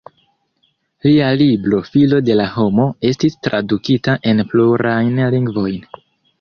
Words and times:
Lia 1.07 1.27
libro 1.41 1.81
"Filo 1.89 2.23
de 2.31 2.39
la 2.41 2.47
homo" 2.55 2.87
estis 3.11 3.37
tradukita 3.49 4.19
en 4.35 4.45
plurajn 4.55 5.25
lingvojn. 5.39 5.89